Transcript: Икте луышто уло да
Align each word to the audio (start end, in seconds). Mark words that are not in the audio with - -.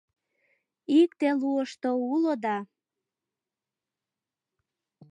Икте 1.01 1.29
луышто 1.41 1.89
уло 2.13 2.33
да 2.43 2.57